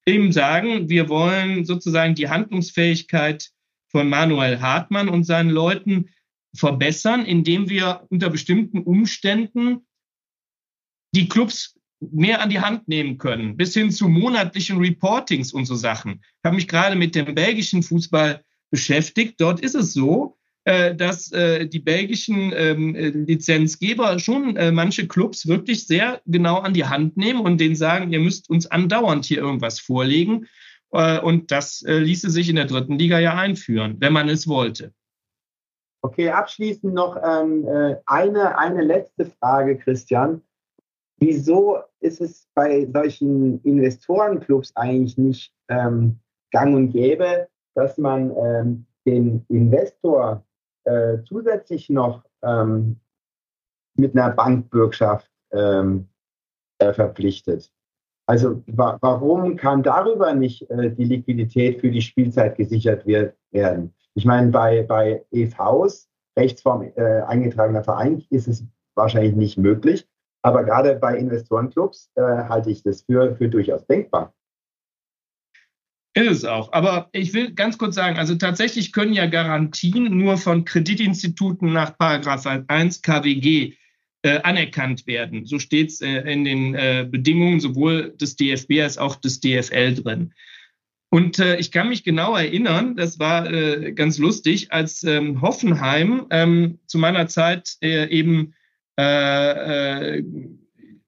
[0.05, 3.51] eben sagen, wir wollen sozusagen die Handlungsfähigkeit
[3.89, 6.09] von Manuel Hartmann und seinen Leuten
[6.55, 9.85] verbessern, indem wir unter bestimmten Umständen
[11.13, 15.75] die Clubs mehr an die Hand nehmen können, bis hin zu monatlichen Reportings und so
[15.75, 16.21] Sachen.
[16.23, 19.39] Ich habe mich gerade mit dem belgischen Fußball beschäftigt.
[19.39, 25.47] Dort ist es so, äh, dass äh, die belgischen ähm, Lizenzgeber schon äh, manche Clubs
[25.47, 29.39] wirklich sehr genau an die Hand nehmen und denen sagen, ihr müsst uns andauernd hier
[29.39, 30.47] irgendwas vorlegen.
[30.93, 34.91] Und das ließe sich in der dritten Liga ja einführen, wenn man es wollte.
[36.01, 37.65] Okay, abschließend noch ähm,
[38.05, 40.41] eine, eine letzte Frage, Christian.
[41.24, 46.19] Wieso ist es bei solchen Investorenclubs eigentlich nicht ähm,
[46.51, 50.43] gang und gäbe, dass man ähm, den Investor
[50.84, 52.99] äh, zusätzlich noch ähm,
[53.93, 56.09] mit einer Bankbürgschaft ähm,
[56.80, 57.72] äh, verpflichtet?
[58.26, 63.93] Also wa warum kann darüber nicht äh, die Liquidität für die Spielzeit gesichert wird, werden?
[64.15, 68.65] Ich meine, bei, bei EVs, Rechtsform äh, eingetragener Verein, ist es
[68.95, 70.07] wahrscheinlich nicht möglich.
[70.43, 74.33] Aber gerade bei Investorenclubs äh, halte ich das für, für durchaus denkbar.
[76.13, 76.73] Ist es auch.
[76.73, 81.97] Aber ich will ganz kurz sagen, also tatsächlich können ja Garantien nur von Kreditinstituten nach
[81.97, 83.75] Paragraph 1 KWG
[84.23, 85.45] äh, anerkannt werden.
[85.45, 89.95] So steht es äh, in den äh, Bedingungen sowohl des DFB als auch des DFL
[89.95, 90.33] drin.
[91.09, 96.27] Und äh, ich kann mich genau erinnern, das war äh, ganz lustig, als ähm, Hoffenheim
[96.29, 98.53] ähm, zu meiner Zeit äh, eben
[98.99, 100.23] äh, äh,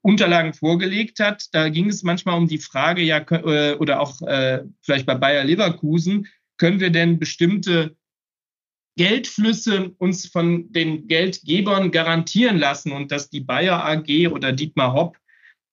[0.02, 1.48] Unterlagen vorgelegt hat.
[1.54, 5.44] Da ging es manchmal um die Frage, ja, äh, oder auch äh, vielleicht bei Bayer
[5.44, 6.28] Leverkusen,
[6.58, 7.96] können wir denn bestimmte
[8.96, 15.18] Geldflüsse uns von den Geldgebern garantieren lassen und dass die Bayer AG oder Dietmar Hopp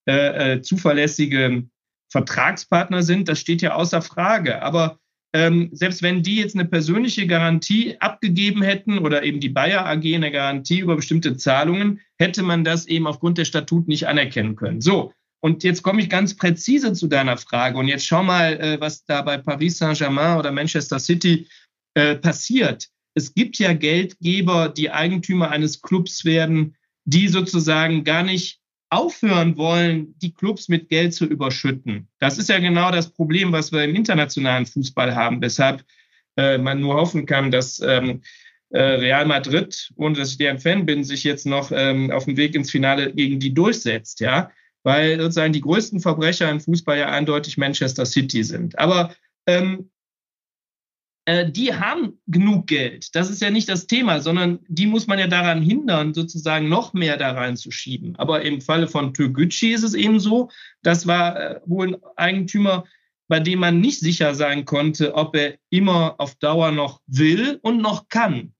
[0.07, 1.69] äh, äh, zuverlässige
[2.11, 4.63] Vertragspartner sind, das steht ja außer Frage.
[4.63, 4.99] Aber
[5.33, 10.15] ähm, selbst wenn die jetzt eine persönliche Garantie abgegeben hätten oder eben die Bayer AG
[10.15, 14.81] eine Garantie über bestimmte Zahlungen, hätte man das eben aufgrund der Statut nicht anerkennen können.
[14.81, 15.13] So.
[15.43, 17.79] Und jetzt komme ich ganz präzise zu deiner Frage.
[17.79, 21.49] Und jetzt schau mal, äh, was da bei Paris Saint-Germain oder Manchester City
[21.95, 22.89] äh, passiert.
[23.15, 28.60] Es gibt ja Geldgeber, die Eigentümer eines Clubs werden, die sozusagen gar nicht
[28.91, 32.09] aufhören wollen, die Clubs mit Geld zu überschütten.
[32.19, 35.85] Das ist ja genau das Problem, was wir im internationalen Fußball haben, weshalb
[36.37, 38.23] äh, man nur hoffen kann, dass ähm,
[38.71, 42.37] äh, Real Madrid, ohne dass ich deren Fan bin, sich jetzt noch ähm, auf dem
[42.37, 44.51] Weg ins Finale gegen die durchsetzt, ja,
[44.83, 48.79] weil sozusagen die größten Verbrecher im Fußball ja eindeutig Manchester City sind.
[48.79, 49.15] Aber
[49.47, 49.90] ähm,
[51.31, 53.15] äh, die haben genug Geld.
[53.15, 56.93] Das ist ja nicht das Thema, sondern die muss man ja daran hindern, sozusagen noch
[56.93, 58.17] mehr da reinzuschieben.
[58.17, 60.51] Aber im Falle von Türkgücü ist es eben so,
[60.83, 62.85] das war äh, wohl ein Eigentümer,
[63.29, 67.81] bei dem man nicht sicher sein konnte, ob er immer auf Dauer noch will und
[67.81, 68.53] noch kann.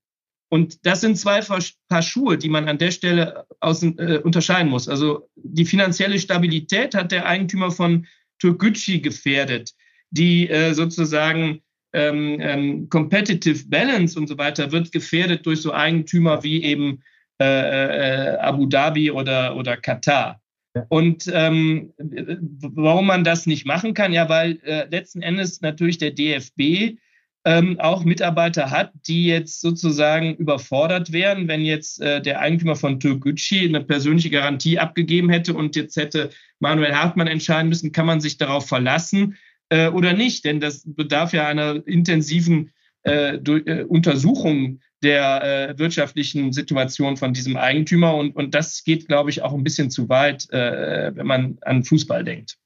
[0.49, 4.89] Und das sind zwei Paar Schuhe, die man an der Stelle aus, äh, unterscheiden muss.
[4.89, 8.07] Also die finanzielle Stabilität hat der Eigentümer von
[8.39, 9.73] Türkgücü gefährdet,
[10.11, 11.63] die äh, sozusagen
[11.93, 17.03] ähm, ähm, Competitive Balance und so weiter wird gefährdet durch so Eigentümer wie eben
[17.41, 20.41] äh, äh, Abu Dhabi oder, oder Katar.
[20.75, 20.87] Ja.
[20.89, 26.13] Und ähm, warum man das nicht machen kann, ja, weil äh, letzten Endes natürlich der
[26.13, 26.99] DFB
[27.45, 33.01] ähm, auch Mitarbeiter hat, die jetzt sozusagen überfordert wären, wenn jetzt äh, der Eigentümer von
[33.01, 38.21] Türkgücü eine persönliche Garantie abgegeben hätte und jetzt hätte Manuel Hartmann entscheiden müssen, kann man
[38.21, 39.39] sich darauf verlassen,
[39.71, 45.79] äh, oder nicht, denn das bedarf ja einer intensiven äh, durch, äh, Untersuchung der äh,
[45.79, 50.09] wirtschaftlichen Situation von diesem Eigentümer und, und das geht, glaube ich, auch ein bisschen zu
[50.11, 52.59] weit, äh, wenn man an Fußball denkt.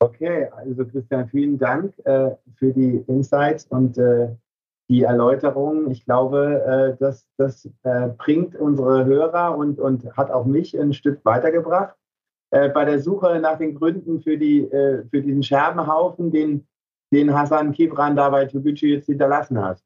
[0.00, 4.28] Okay, also Christian, vielen Dank äh, für die Insights und äh,
[4.88, 5.90] die Erläuterung.
[5.90, 10.94] Ich glaube, äh, das, das äh, bringt unsere Hörer und, und hat auch mich ein
[10.94, 11.94] Stück weitergebracht
[12.50, 16.66] äh, bei der Suche nach den Gründen für, die, äh, für diesen Scherbenhaufen, den,
[17.12, 19.82] den Hassan Kibran da bei Toguchi jetzt hinterlassen hat.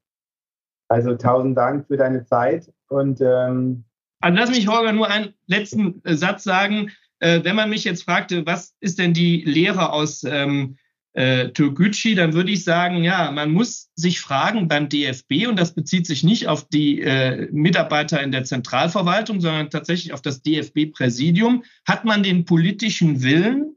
[0.89, 3.85] Also tausend Dank für deine Zeit und ähm,
[4.23, 6.91] also lass mich, Holger, nur einen letzten Satz sagen.
[7.19, 10.77] Äh, wenn man mich jetzt fragte, was ist denn die Lehre aus ähm,
[11.13, 15.75] äh, Türkgücü, dann würde ich sagen, ja, man muss sich fragen beim DFB, und das
[15.75, 21.63] bezieht sich nicht auf die äh, Mitarbeiter in der Zentralverwaltung, sondern tatsächlich auf das DFB-Präsidium,
[21.85, 23.75] hat man den politischen Willen,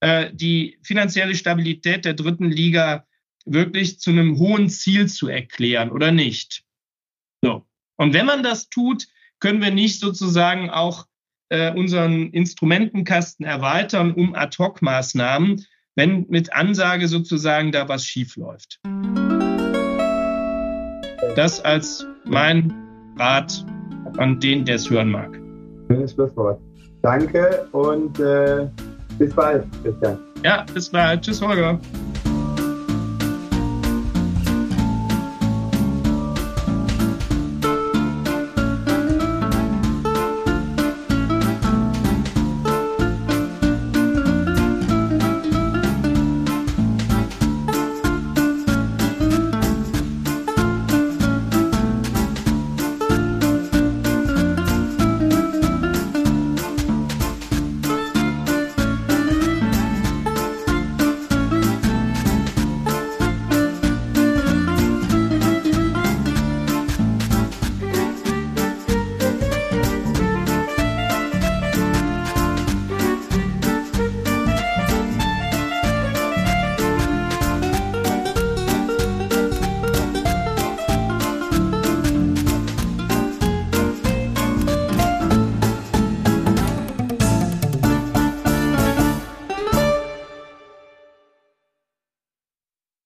[0.00, 3.06] äh, die finanzielle Stabilität der dritten Liga
[3.46, 6.64] wirklich zu einem hohen Ziel zu erklären oder nicht?
[7.42, 7.64] So.
[7.96, 9.06] Und wenn man das tut,
[9.38, 11.06] können wir nicht sozusagen auch
[11.48, 15.64] äh, unseren Instrumentenkasten erweitern um Ad-Hoc-Maßnahmen,
[15.96, 18.78] wenn mit Ansage sozusagen da was schief läuft.
[21.34, 22.72] Das als mein
[23.18, 23.64] Rat
[24.18, 25.34] an den, der es hören mag.
[25.88, 26.60] Schönes Schlusswort.
[27.02, 28.68] Danke und äh,
[29.18, 30.18] bis bald, Christian.
[30.44, 31.22] Ja, bis bald.
[31.22, 31.80] Tschüss, Holger.